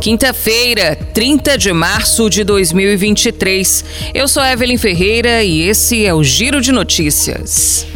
[0.00, 3.84] Quinta-feira, 30 de março de 2023.
[4.14, 7.86] Eu sou Evelyn Ferreira e esse é o Giro de Notícias.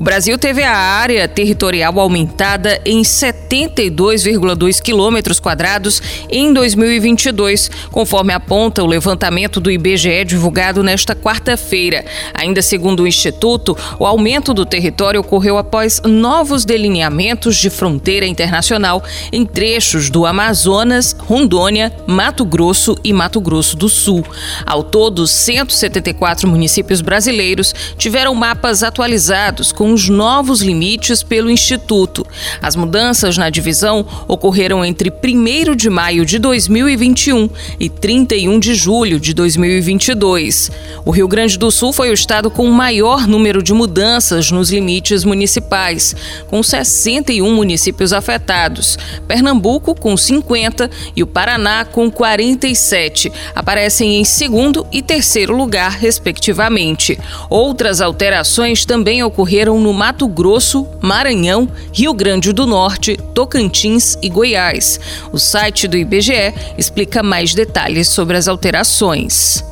[0.00, 8.82] O Brasil teve a área territorial aumentada em 72,2 quilômetros quadrados em 2022, conforme aponta
[8.82, 12.02] o levantamento do IBGE divulgado nesta quarta-feira.
[12.32, 19.04] Ainda segundo o Instituto, o aumento do território ocorreu após novos delineamentos de fronteira internacional
[19.30, 24.24] em trechos do Amazonas, Rondônia, Mato Grosso e Mato Grosso do Sul.
[24.64, 32.26] Ao todo, 174 municípios brasileiros tiveram mapas atualizados com os novos limites pelo Instituto.
[32.60, 39.20] As mudanças na divisão ocorreram entre 1 de maio de 2021 e 31 de julho
[39.20, 40.70] de 2022.
[41.04, 44.70] O Rio Grande do Sul foi o estado com o maior número de mudanças nos
[44.70, 46.14] limites municipais,
[46.48, 48.98] com 61 municípios afetados.
[49.26, 57.18] Pernambuco, com 50, e o Paraná, com 47, aparecem em segundo e terceiro lugar, respectivamente.
[57.48, 64.98] Outras alterações também ocorreram no Mato Grosso, Maranhão, Rio Grande do Norte, Tocantins e Goiás.
[65.32, 69.69] O site do IBGE explica mais detalhes sobre as alterações.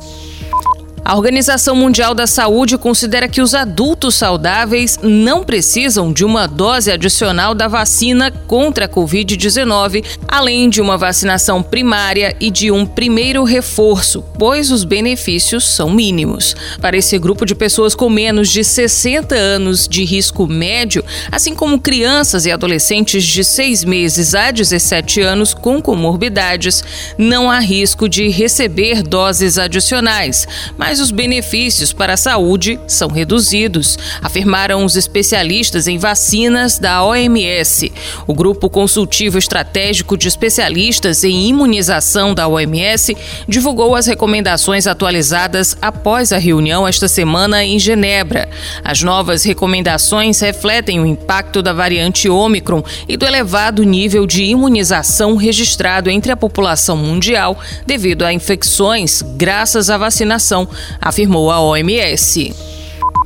[1.09, 6.91] A Organização Mundial da Saúde considera que os adultos saudáveis não precisam de uma dose
[6.91, 13.43] adicional da vacina contra a Covid-19, além de uma vacinação primária e de um primeiro
[13.43, 16.55] reforço, pois os benefícios são mínimos.
[16.79, 21.79] Para esse grupo de pessoas com menos de 60 anos de risco médio, assim como
[21.79, 26.83] crianças e adolescentes de 6 meses a 17 anos com comorbidades,
[27.17, 33.97] não há risco de receber doses adicionais, mas os benefícios para a saúde são reduzidos,
[34.21, 37.91] afirmaram os especialistas em vacinas da OMS.
[38.27, 43.15] O Grupo Consultivo Estratégico de Especialistas em Imunização da OMS
[43.47, 48.49] divulgou as recomendações atualizadas após a reunião esta semana em Genebra.
[48.83, 55.35] As novas recomendações refletem o impacto da variante Ômicron e do elevado nível de imunização
[55.35, 60.67] registrado entre a população mundial devido a infecções graças à vacinação,
[61.01, 62.78] afirmou a OMS.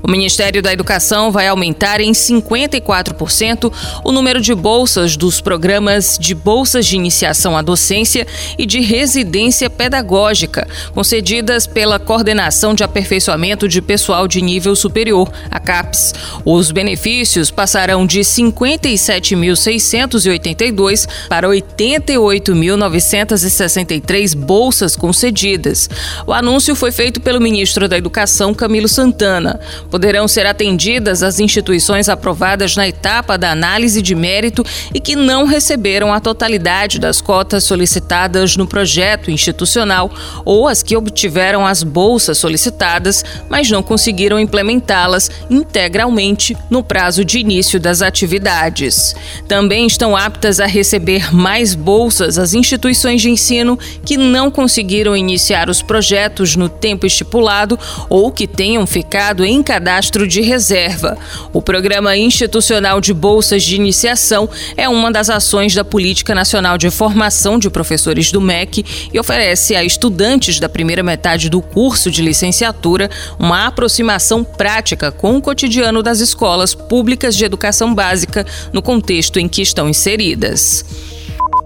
[0.05, 3.71] O Ministério da Educação vai aumentar em 54%
[4.03, 8.27] o número de bolsas dos programas de bolsas de iniciação à docência
[8.57, 15.57] e de residência pedagógica, concedidas pela Coordenação de Aperfeiçoamento de Pessoal de Nível Superior, a
[15.57, 16.13] CAPES.
[16.43, 25.89] Os benefícios passarão de 57.682 para 88.963 bolsas concedidas.
[26.27, 29.61] O anúncio foi feito pelo ministro da Educação, Camilo Santana
[29.93, 35.45] poderão ser atendidas as instituições aprovadas na etapa da análise de mérito e que não
[35.45, 40.09] receberam a totalidade das cotas solicitadas no projeto institucional
[40.43, 47.37] ou as que obtiveram as bolsas solicitadas, mas não conseguiram implementá-las integralmente no prazo de
[47.37, 49.15] início das atividades.
[49.47, 55.69] Também estão aptas a receber mais bolsas as instituições de ensino que não conseguiram iniciar
[55.69, 57.77] os projetos no tempo estipulado
[58.09, 61.17] ou que tenham ficado em cadastro de reserva.
[61.51, 66.89] O Programa Institucional de Bolsas de Iniciação é uma das ações da Política Nacional de
[66.89, 72.21] Formação de Professores do MEC e oferece a estudantes da primeira metade do curso de
[72.21, 79.37] licenciatura uma aproximação prática com o cotidiano das escolas públicas de educação básica no contexto
[79.37, 81.12] em que estão inseridas.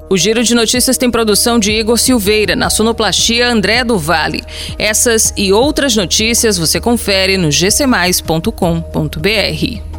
[0.10, 4.44] O Giro de Notícias tem produção de Igor Silveira, na sonoplastia André do Vale.
[4.80, 9.97] Essas e outras notícias você confere no gcmais.com.br.